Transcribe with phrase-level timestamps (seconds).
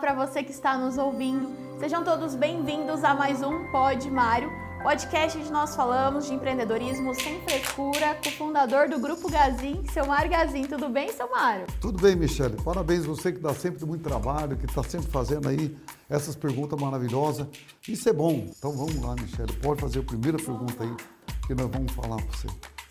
[0.00, 1.50] para você que está nos ouvindo.
[1.78, 4.50] Sejam todos bem-vindos a mais um Pod Mário,
[4.82, 10.06] podcast onde nós falamos de empreendedorismo sem frescura, com o fundador do Grupo Gazin, seu
[10.06, 10.64] Mário Gazin.
[10.64, 11.66] Tudo bem, seu Mário?
[11.82, 12.56] Tudo bem, Michele.
[12.62, 15.76] Parabéns você que dá sempre muito trabalho, que está sempre fazendo aí
[16.08, 17.46] essas perguntas maravilhosas.
[17.86, 18.48] Isso é bom.
[18.56, 19.52] Então vamos lá, Michele.
[19.62, 20.96] Pode fazer a primeira pergunta aí
[21.46, 22.48] que nós vamos falar para você.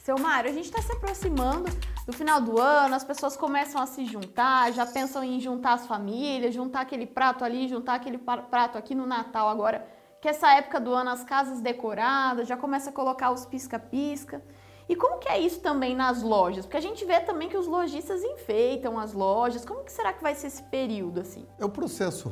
[0.10, 1.70] Seu Mário, a gente está se aproximando
[2.04, 5.86] do final do ano, as pessoas começam a se juntar, já pensam em juntar as
[5.86, 9.88] famílias, juntar aquele prato ali, juntar aquele prato aqui no Natal agora,
[10.20, 14.42] que essa época do ano as casas decoradas, já começa a colocar os pisca-pisca.
[14.90, 16.66] E como que é isso também nas lojas?
[16.66, 19.64] Porque a gente vê também que os lojistas enfeitam as lojas.
[19.64, 21.46] Como que será que vai ser esse período assim?
[21.60, 22.32] É o processo,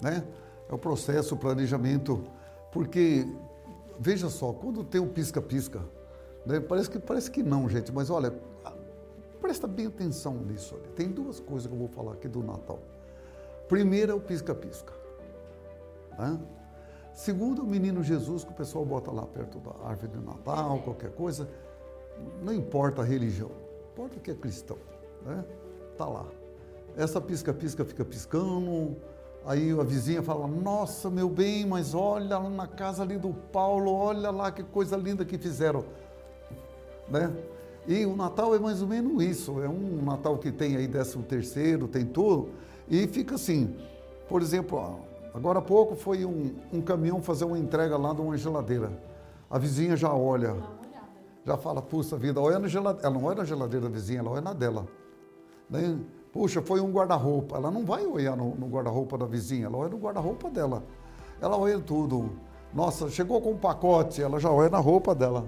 [0.00, 0.22] né?
[0.70, 2.24] É o processo, o planejamento,
[2.70, 3.26] porque
[3.98, 5.97] veja só, quando tem o pisca-pisca,
[6.48, 6.60] né?
[6.60, 8.32] Parece, que, parece que não, gente, mas olha,
[9.38, 10.74] presta bem atenção nisso.
[10.74, 10.90] Olha.
[10.96, 12.78] Tem duas coisas que eu vou falar aqui do Natal.
[13.68, 14.94] Primeiro é o pisca-pisca.
[16.18, 16.40] Né?
[17.12, 21.10] Segundo, o menino Jesus, que o pessoal bota lá perto da árvore de Natal, qualquer
[21.10, 21.46] coisa.
[22.42, 23.50] Não importa a religião,
[23.92, 24.78] importa que é cristão.
[25.26, 25.44] Né?
[25.98, 26.26] Tá lá.
[26.96, 28.96] Essa pisca-pisca fica piscando,
[29.44, 33.92] Aí a vizinha fala: Nossa, meu bem, mas olha lá na casa ali do Paulo,
[33.92, 35.84] olha lá que coisa linda que fizeram
[37.10, 37.32] né?
[37.86, 41.22] E o Natal é mais ou menos isso, é um Natal que tem aí décimo
[41.22, 42.50] terceiro, tem tudo,
[42.86, 43.74] e fica assim,
[44.28, 45.00] por exemplo,
[45.32, 48.92] agora há pouco foi um, um caminhão fazer uma entrega lá de uma geladeira.
[49.50, 50.54] A vizinha já olha,
[51.46, 54.30] já fala, puxa vida, olha na geladeira, ela não olha na geladeira da vizinha, ela
[54.32, 54.86] olha na dela.
[55.70, 55.98] Né?
[56.30, 59.88] Puxa, foi um guarda-roupa, ela não vai olhar no, no guarda-roupa da vizinha, ela olha
[59.88, 60.84] no guarda-roupa dela.
[61.40, 62.30] Ela olha tudo.
[62.74, 65.46] Nossa, chegou com um pacote, ela já olha na roupa dela.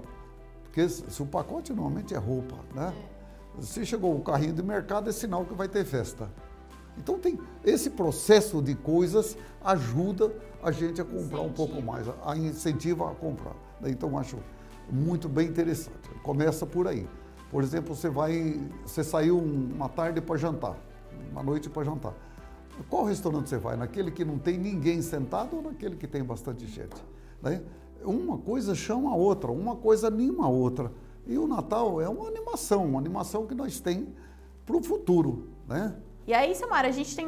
[0.71, 2.95] Porque se o pacote normalmente é roupa, né?
[3.61, 6.31] Se chegou o carrinho de mercado, é sinal que vai ter festa.
[6.97, 10.33] Então tem esse processo de coisas ajuda
[10.63, 13.55] a gente a comprar um pouco mais, a incentiva a comprar.
[13.85, 14.39] Então acho
[14.89, 16.09] muito bem interessante.
[16.23, 17.09] Começa por aí.
[17.51, 20.77] Por exemplo, você vai, você saiu uma tarde para jantar,
[21.33, 22.15] uma noite para jantar.
[22.89, 23.77] Qual restaurante você vai?
[23.77, 27.05] Naquele que não tem ninguém sentado ou naquele que tem bastante gente?
[27.43, 27.61] Né?
[28.05, 30.93] Uma coisa chama a outra, uma coisa anima a outra.
[31.27, 34.09] E o Natal é uma animação, uma animação que nós temos
[34.67, 35.95] para o futuro, né?
[36.27, 37.27] E aí, Samara, a gente tem,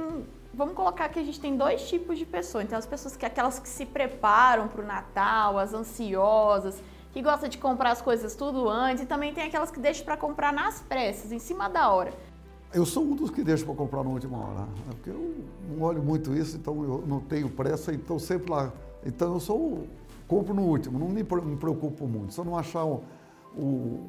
[0.54, 2.64] vamos colocar que a gente tem dois tipos de pessoas.
[2.64, 7.48] Então, as pessoas que aquelas que se preparam para o Natal, as ansiosas, que gostam
[7.48, 10.80] de comprar as coisas tudo antes, e também tem aquelas que deixam para comprar nas
[10.80, 12.12] pressas, em cima da hora.
[12.72, 14.66] Eu sou um dos que deixa para comprar na última hora, né?
[14.92, 15.34] porque eu
[15.68, 18.72] não olho muito isso, então eu não tenho pressa, então sempre lá.
[19.04, 19.86] Então eu sou
[20.26, 22.32] compro no último, não me, preocupo muito.
[22.32, 23.00] Se eu não achar um,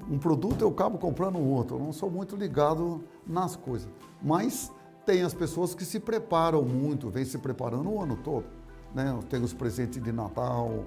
[0.10, 1.78] um produto, eu acabo comprando outro.
[1.78, 3.90] Eu não sou muito ligado nas coisas.
[4.22, 4.72] Mas
[5.06, 8.46] tem as pessoas que se preparam muito, vêm se preparando o ano todo.
[8.94, 9.18] Né?
[9.30, 10.86] Tem os presentes de Natal,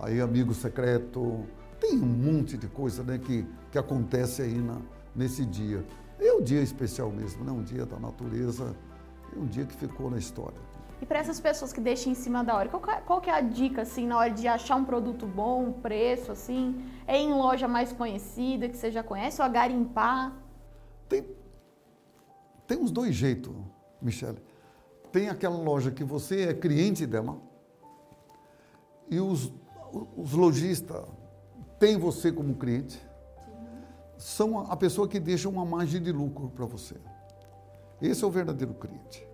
[0.00, 1.44] aí amigo secreto,
[1.80, 4.80] tem um monte de coisa né, que, que acontece aí na,
[5.14, 5.84] nesse dia.
[6.20, 7.52] É um dia especial mesmo, né?
[7.52, 8.76] um dia da natureza,
[9.34, 10.58] é um dia que ficou na história.
[11.00, 13.32] E para essas pessoas que deixam em cima da hora, qual, é, qual que é
[13.32, 16.84] a dica, assim, na hora de achar um produto bom, um preço, assim?
[17.06, 20.36] É em loja mais conhecida, que você já conhece, ou a garimpar?
[21.08, 21.24] Tem,
[22.66, 23.54] tem uns dois jeitos,
[24.02, 24.42] Michele.
[25.12, 27.38] Tem aquela loja que você é cliente dela
[29.08, 29.52] e os,
[30.16, 31.02] os lojistas
[31.78, 33.00] têm você como cliente.
[34.18, 36.96] São a pessoa que deixa uma margem de lucro para você.
[38.02, 39.28] Esse é o verdadeiro cliente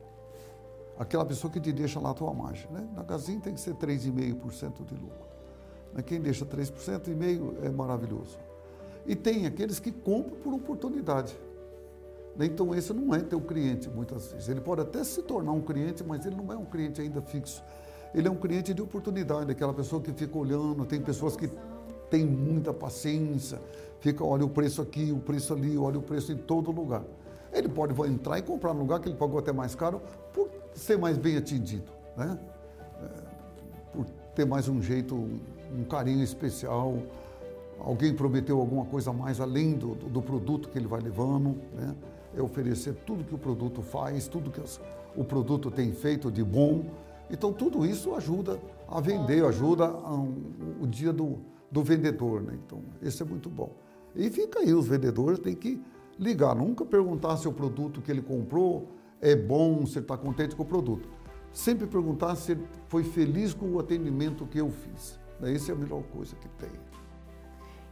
[0.99, 2.71] aquela pessoa que te deixa lá a tua margem.
[2.71, 2.89] Né?
[2.95, 5.29] Na Gazin tem que ser 3,5% de lucro.
[5.93, 6.03] Né?
[6.03, 8.39] Quem deixa 3,5% é maravilhoso.
[9.07, 11.37] E tem aqueles que compram por oportunidade.
[12.37, 12.47] Né?
[12.47, 14.49] Então esse não é teu cliente muitas vezes.
[14.49, 17.63] Ele pode até se tornar um cliente, mas ele não é um cliente ainda fixo.
[18.15, 21.51] Ele é um cliente de oportunidade, aquela pessoa que fica olhando, tem pessoas que
[22.09, 23.61] têm muita paciência,
[23.99, 27.03] fica, olha o preço aqui, o preço ali, olha o preço em todo lugar.
[27.53, 30.01] Ele pode entrar e comprar no lugar que ele pagou até mais caro
[30.33, 32.39] por ser mais bem atendido, né?
[33.03, 33.07] É,
[33.93, 36.99] por ter mais um jeito, um carinho especial.
[37.79, 41.95] Alguém prometeu alguma coisa mais além do, do produto que ele vai levando, né?
[42.37, 44.61] É oferecer tudo que o produto faz, tudo que
[45.17, 46.85] o produto tem feito de bom.
[47.31, 50.35] Então, tudo isso ajuda a vender, ajuda a um,
[50.81, 51.39] o dia do,
[51.71, 52.43] do vendedor.
[52.43, 52.59] Né?
[52.65, 53.71] Então, esse é muito bom.
[54.15, 55.81] E fica aí, os vendedores têm que
[56.19, 58.89] ligar, nunca perguntar se o produto que ele comprou
[59.25, 61.09] é bom, se está contente com o produto.
[61.51, 65.19] Sempre perguntar se ele foi feliz com o atendimento que eu fiz.
[65.43, 66.71] Essa é a melhor coisa que tem.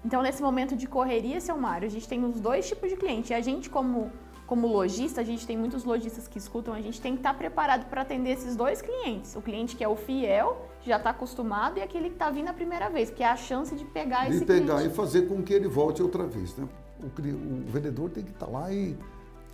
[0.05, 3.32] Então, nesse momento de correria, seu Mário, a gente tem os dois tipos de cliente.
[3.32, 4.12] A gente, como
[4.44, 7.88] como lojista, a gente tem muitos lojistas que escutam, a gente tem que estar preparado
[7.88, 9.35] para atender esses dois clientes.
[9.35, 12.52] O cliente que é o fiel, já está acostumado, e aquele que está vindo a
[12.52, 14.93] primeira vez, que é a chance de pegar de esse pegar cliente.
[14.93, 16.55] e fazer com que ele volte outra vez.
[16.55, 16.69] Né?
[17.00, 18.94] O, o vendedor tem que estar tá lá e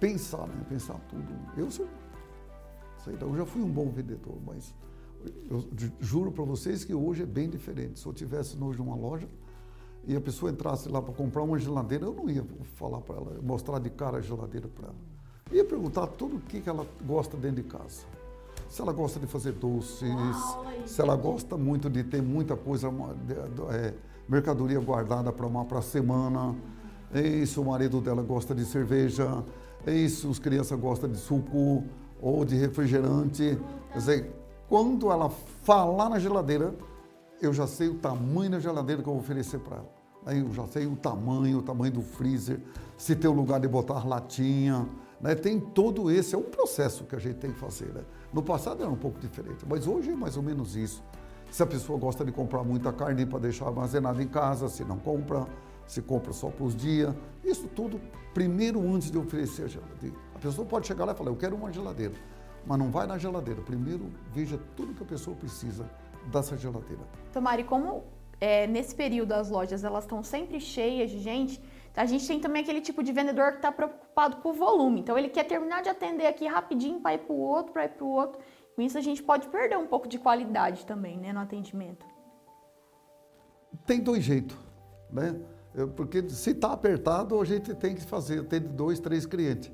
[0.01, 0.65] pensar, né?
[0.69, 1.27] pensar tudo.
[1.57, 1.87] Eu sou,
[3.05, 4.75] sei lá, eu já fui um bom vendedor, mas
[5.51, 5.65] eu
[6.01, 7.99] juro para vocês que hoje é bem diferente.
[7.99, 9.29] Se eu tivesse hoje numa loja,
[10.07, 12.45] e a pessoa entrasse lá para comprar uma geladeira, eu não ia
[12.77, 14.97] falar para ela, mostrar de cara a geladeira para ela.
[15.53, 18.07] Ia perguntar tudo o que, que ela gosta dentro de casa.
[18.69, 22.89] Se ela gosta de fazer doces, Uau, se ela gosta muito de ter muita coisa,
[23.73, 23.95] é,
[24.29, 26.55] mercadoria guardada para uma para a semana.
[27.13, 29.43] É isso, o marido dela gosta de cerveja.
[29.87, 31.85] É isso, as crianças gostam de suco
[32.21, 33.59] ou de refrigerante.
[33.93, 34.33] Quer dizer,
[34.69, 35.31] quando ela
[35.63, 36.75] falar na geladeira,
[37.41, 39.99] eu já sei o tamanho da geladeira que eu vou oferecer para ela.
[40.27, 42.61] Aí eu já sei o tamanho, o tamanho do freezer,
[42.97, 44.87] se tem um lugar de botar latinha.
[45.21, 45.35] Né?
[45.35, 47.87] Tem todo esse, é um processo que a gente tem que fazer.
[47.95, 48.03] Né?
[48.33, 51.03] No passado era um pouco diferente, mas hoje é mais ou menos isso.
[51.51, 54.99] Se a pessoa gosta de comprar muita carne para deixar armazenada em casa, se não
[54.99, 55.47] compra,
[55.89, 57.13] se compra só para os dias.
[57.43, 58.01] Isso tudo
[58.33, 60.17] primeiro antes de oferecer a geladeira.
[60.35, 62.15] A pessoa pode chegar lá e falar, eu quero uma geladeira.
[62.65, 63.63] Mas não vai na geladeira.
[63.63, 65.91] Primeiro veja tudo que a pessoa precisa
[66.31, 67.03] dessa geladeira.
[67.33, 68.05] Tomari, como
[68.41, 71.61] é, nesse período as lojas elas estão sempre cheias de gente,
[71.97, 75.01] a gente tem também aquele tipo de vendedor que está preocupado com o volume.
[75.01, 77.89] Então ele quer terminar de atender aqui rapidinho para ir para o outro, para ir
[77.89, 78.41] para o outro.
[78.77, 82.07] Com isso a gente pode perder um pouco de qualidade também, né, no atendimento.
[83.85, 84.57] Tem dois jeitos,
[85.11, 85.35] né?
[85.87, 89.71] Porque se está apertado, a gente tem que fazer, ter dois, três clientes.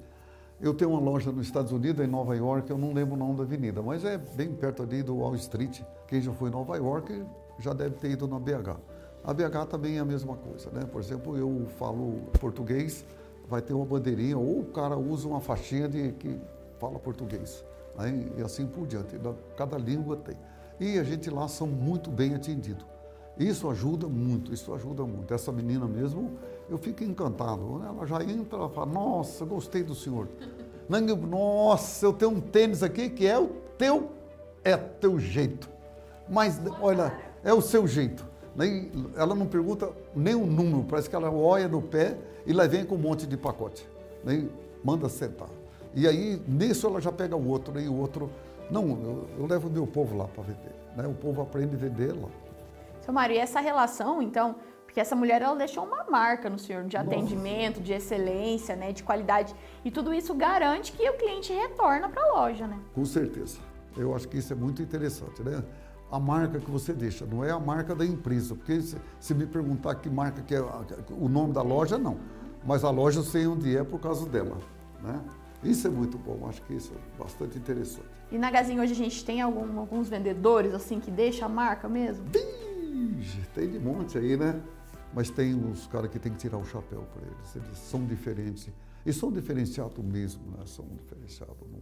[0.61, 3.37] Eu tenho uma loja nos Estados Unidos, em Nova York, eu não lembro o nome
[3.37, 5.83] da avenida, mas é bem perto ali do Wall Street.
[6.07, 7.25] Quem já foi em Nova York
[7.59, 8.79] já deve ter ido na BH.
[9.25, 10.83] A BH também é a mesma coisa, né?
[10.91, 13.05] Por exemplo, eu falo português,
[13.49, 16.39] vai ter uma bandeirinha, ou o cara usa uma faixinha de que
[16.79, 17.65] fala português,
[17.97, 18.27] né?
[18.37, 19.19] e assim por diante.
[19.57, 20.37] Cada língua tem.
[20.79, 22.85] E a gente lá são muito bem atendidos.
[23.39, 25.35] Isso ajuda muito, isso ajuda muito.
[25.35, 26.33] Essa menina mesmo,
[26.69, 27.83] eu fico encantado.
[27.85, 30.29] Ela já entra, ela fala, nossa, gostei do senhor.
[31.29, 34.11] Nossa, eu tenho um tênis aqui que é o teu,
[34.63, 35.69] é teu jeito.
[36.29, 38.25] Mas, olha, é o seu jeito.
[39.17, 42.17] Ela não pergunta nem o número, parece que ela olha no pé
[42.47, 43.89] e lá vem com um monte de pacote.
[44.23, 44.49] Nem
[44.83, 45.49] manda sentar.
[45.93, 48.31] E aí, nisso ela já pega o outro, e o outro.
[48.71, 50.75] Não, eu, eu levo o meu povo lá para vender.
[50.97, 51.07] Né?
[51.07, 52.29] O povo aprende a vender lá.
[53.05, 54.57] Seu Mário, e essa relação, então,
[54.87, 59.03] porque essa mulher ela deixou uma marca no senhor de atendimento, de excelência, né, de
[59.03, 59.55] qualidade,
[59.85, 62.79] e tudo isso garante que o cliente retorna para a loja, né?
[62.95, 63.59] Com certeza.
[63.95, 65.63] Eu acho que isso é muito interessante, né?
[66.11, 69.47] A marca que você deixa, não é a marca da empresa, porque se, se me
[69.47, 70.61] perguntar que marca que é
[71.11, 72.19] o nome da loja, não.
[72.65, 74.57] Mas a loja eu sei onde é por causa dela,
[75.03, 75.21] né?
[75.63, 78.07] Isso é muito bom, acho que isso é bastante interessante.
[78.31, 81.89] E na Gazin hoje a gente tem algum, alguns vendedores assim que deixam a marca
[81.89, 82.25] mesmo?
[82.95, 84.63] Tem tem de monte aí, né?
[85.13, 87.57] Mas tem uns caras que tem que tirar o chapéu para eles.
[87.57, 88.69] Eles são diferentes.
[89.05, 90.65] E são diferenciados mesmo, né?
[90.65, 91.57] São diferenciados.
[91.71, 91.81] Não,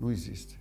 [0.00, 0.58] não existe.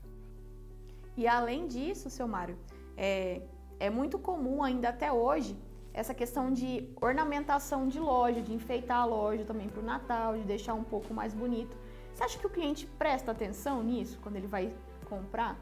[1.16, 2.58] E além disso, seu Mário,
[2.98, 3.42] é,
[3.80, 5.58] é muito comum ainda até hoje
[5.94, 10.44] essa questão de ornamentação de loja, de enfeitar a loja também para o Natal, de
[10.44, 11.78] deixar um pouco mais bonito.
[12.14, 14.74] Você acha que o cliente presta atenção nisso quando ele vai
[15.08, 15.58] comprar?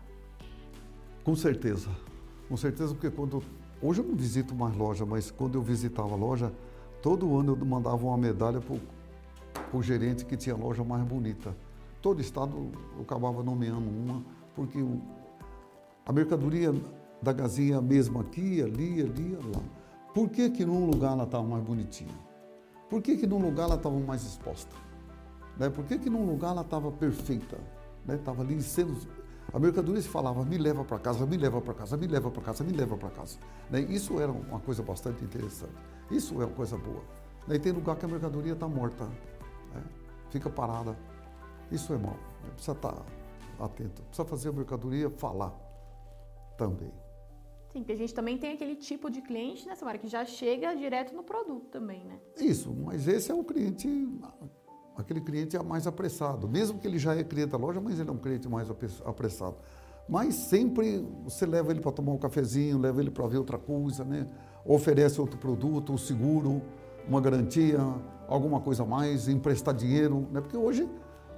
[1.24, 1.90] Com certeza.
[2.48, 3.44] Com certeza, porque quando
[3.84, 6.54] Hoje eu não visito mais loja, mas quando eu visitava a loja,
[7.02, 8.76] todo ano eu mandava uma medalha para
[9.78, 11.56] o gerente que tinha a loja mais bonita.
[12.00, 12.56] Todo estado
[12.96, 14.24] eu acabava nomeando uma,
[14.56, 15.02] porque o,
[16.06, 16.72] a mercadoria
[17.24, 19.62] da gazinha é a mesma aqui, ali, ali, lá.
[20.14, 22.14] Por que que num lugar ela estava mais bonitinha?
[22.88, 24.76] Por que que num lugar ela estava mais exposta?
[25.58, 25.70] Né?
[25.72, 27.58] Por que que num lugar ela estava perfeita?
[28.08, 28.54] Estava né?
[28.54, 28.96] ali sendo
[29.54, 32.42] a mercadoria se falava, me leva para casa, me leva para casa, me leva para
[32.42, 33.38] casa, me leva para casa.
[33.70, 33.82] Né?
[33.82, 35.74] Isso era uma coisa bastante interessante.
[36.10, 37.04] Isso é uma coisa boa.
[37.48, 37.56] Né?
[37.56, 39.06] E tem lugar que a mercadoria está morta,
[39.74, 39.84] né?
[40.30, 40.98] fica parada.
[41.72, 42.18] Isso é mal.
[42.44, 42.50] Né?
[42.54, 43.06] Precisa estar tá
[43.60, 44.02] atento.
[44.04, 45.54] Precisa fazer a mercadoria falar
[46.58, 46.94] também.
[47.72, 50.76] Sim, porque a gente também tem aquele tipo de cliente, né, Samara, que já chega
[50.76, 52.20] direto no produto também, né?
[52.38, 53.88] Isso, mas esse é o cliente
[54.98, 56.48] aquele cliente é mais apressado.
[56.48, 58.70] Mesmo que ele já é cliente da loja, mas ele é um cliente mais
[59.06, 59.56] apressado.
[60.08, 64.04] Mas sempre você leva ele para tomar um cafezinho, leva ele para ver outra coisa,
[64.04, 64.28] né?
[64.66, 66.62] oferece outro produto, um seguro,
[67.08, 67.80] uma garantia,
[68.28, 70.28] alguma coisa a mais, emprestar dinheiro.
[70.32, 70.42] Né?
[70.42, 70.88] Porque hoje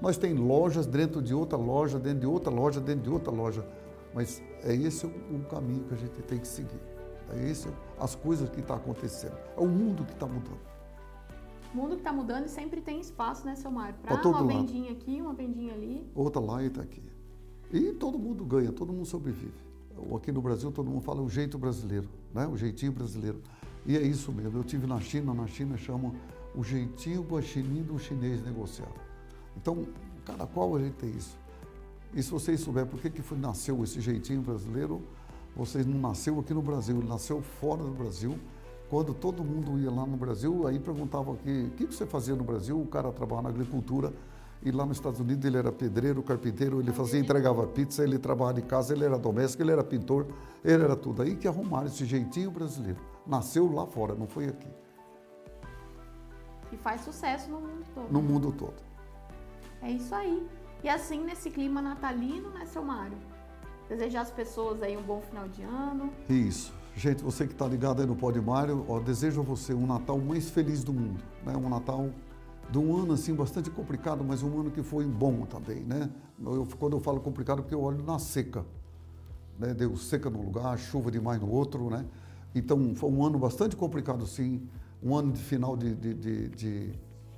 [0.01, 3.65] nós tem lojas dentro de outra loja, dentro de outra loja, dentro de outra loja.
[4.13, 6.79] Mas é esse o caminho que a gente tem que seguir.
[7.31, 7.67] É esse
[7.99, 9.37] as coisas que estão acontecendo.
[9.57, 10.72] É o mundo que está mudando.
[11.73, 13.95] Mundo que está mudando e sempre tem espaço, né, seu Mário?
[14.01, 14.47] Para uma lado.
[14.47, 16.07] vendinha aqui, uma vendinha ali.
[16.13, 17.01] Outra lá e está aqui.
[17.71, 19.53] E todo mundo ganha, todo mundo sobrevive.
[20.15, 22.47] Aqui no Brasil todo mundo fala o jeito brasileiro, né?
[22.47, 23.41] o jeitinho brasileiro.
[23.85, 24.59] E é isso mesmo.
[24.59, 26.13] Eu tive na China, na China chama
[26.55, 28.91] o jeitinho guaxinim do chinês negociar.
[29.57, 29.87] Então,
[30.25, 31.37] cada qual a gente tem isso.
[32.13, 35.01] E se vocês souberem por que, que foi, nasceu esse jeitinho brasileiro,
[35.55, 38.37] vocês não nasceu aqui no Brasil, ele nasceu fora do Brasil.
[38.93, 42.35] Quando todo mundo ia lá no Brasil, aí perguntava aqui, o que, que você fazia
[42.35, 42.79] no Brasil?
[42.79, 44.13] O cara trabalhava na agricultura
[44.61, 48.61] e lá nos Estados Unidos ele era pedreiro, carpinteiro, ele fazia, entregava pizza, ele trabalhava
[48.61, 50.27] de casa, ele era doméstico, ele era pintor,
[50.63, 51.23] ele era tudo.
[51.23, 52.99] Aí que arrumaram esse jeitinho brasileiro.
[53.25, 54.67] Nasceu lá fora, não foi aqui,
[56.71, 58.11] E faz sucesso no mundo todo.
[58.11, 58.75] no mundo todo.
[59.81, 60.47] É isso aí.
[60.83, 63.17] E assim, nesse clima natalino, né, seu Mário?
[63.89, 66.13] Desejar às pessoas aí um bom final de ano.
[66.29, 66.82] Isso.
[66.95, 70.19] Gente, você que está ligado aí no Pode Mário, ó, desejo a você um Natal
[70.19, 71.19] mais feliz do mundo.
[71.43, 71.55] Né?
[71.57, 72.11] Um Natal
[72.69, 75.83] de um ano assim bastante complicado, mas um ano que foi bom também.
[75.83, 76.09] Né?
[76.39, 78.63] Eu, quando eu falo complicado, porque eu olho na seca.
[79.57, 79.73] Né?
[79.73, 81.89] Deu seca num lugar, chuva demais no outro.
[81.89, 82.05] Né?
[82.53, 84.61] Então foi um ano bastante complicado sim.
[85.01, 86.93] Um ano de final de, de, de, de,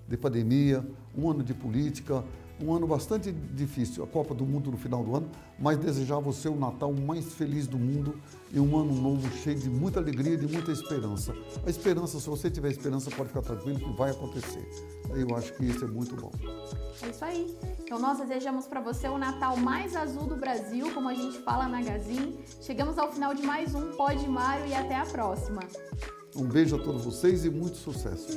[0.05, 0.85] de pandemia,
[1.17, 2.24] um ano de política,
[2.62, 6.19] um ano bastante difícil, a Copa do Mundo no final do ano, mas desejar a
[6.19, 8.19] você o Natal mais feliz do mundo
[8.51, 11.35] e um ano novo cheio de muita alegria e de muita esperança.
[11.65, 14.67] A esperança, se você tiver esperança, pode ficar tranquilo que vai acontecer.
[15.09, 16.31] Eu acho que isso é muito bom.
[17.01, 17.57] É isso aí.
[17.79, 21.67] Então nós desejamos para você o Natal mais azul do Brasil, como a gente fala
[21.67, 22.38] na Gazin.
[22.62, 25.62] Chegamos ao final de mais um Pode Mário e até a próxima.
[26.35, 28.27] Um beijo a todos vocês e muito sucesso.